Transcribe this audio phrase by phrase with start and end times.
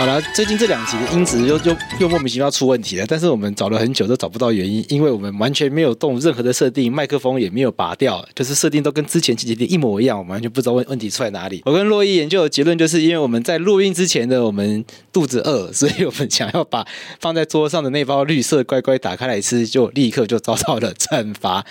[0.00, 11.60] 好了，最近这两集的音质又又又莫名其妙出问题了，但是我们找了很久都找不到原因，因为我们完全没有动任何的设定，麦克风也没有拔掉，就是设定都跟之前几集一模一样，我们完全不知道问问题出在哪里。
[11.66, 14.82] 我跟洛伊研究的结论就是，因为我们在录音之前的，我们
[15.12, 16.86] 肚子饿， 所以我们想要把
[17.20, 21.62] 放在桌上的那包绿色乖乖打开来吃，就立刻就遭到了惩罚，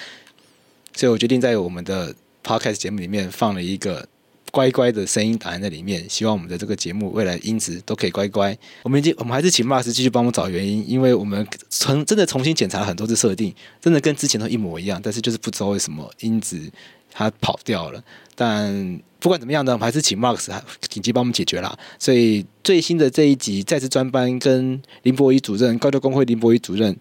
[0.94, 4.08] 所以我决定在我们的 podcast 节目里面放了一个。
[4.52, 8.58] 乖乖的声音打在那里面，希望我们的这个节目未来音质都可以乖乖。
[8.84, 16.72] 我们已经，我们还是请 Mars 继续帮我们找原因，因为我们重真的重新检查了很多次设定，真的跟之前都一模一样，但是就是不知道为什么音质
[17.12, 18.04] 它跑掉了。
[18.36, 20.50] 但不管怎么样呢，我们还是请 Marks
[20.82, 21.78] 紧急帮我们解决了。
[21.98, 26.96] 所以最新的这一集再次专班跟林博仪主任，高教工会林博仪主任。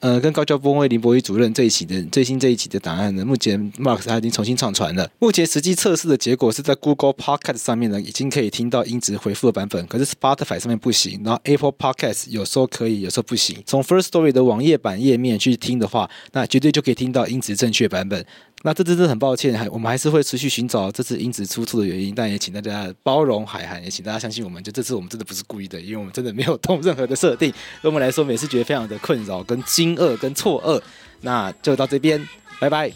[0.00, 5.10] 呃，跟高教峰会林博宇主任这一期的最新这一期的档案呢，目前 Marks 他已经重新上传了。
[5.18, 11.22] 目前实际测试的结果是在 Google Podcast 上面呢，已经可以听到音质回复的版本，可是 Spotify 上面不行。
[11.24, 13.62] 然后 Apple Podcast 有时候可以，有时候不行。
[13.64, 18.24] 从 First Story 的网页版页面去听的话，那绝对就可以听到音质正确版本。
[18.62, 30.82] 那这次真的很抱歉，还我们还是会持续寻找这次音质出错的原因，但也请大家包容海涵，也请大家相信我们，就这次我们真的不是故意的，因为我们真的没有动任何的设定，对我们来说，每次觉得非常的困扰、跟惊愕、跟错愕。
[31.20, 32.26] 那就到这边，
[32.58, 32.92] 拜拜。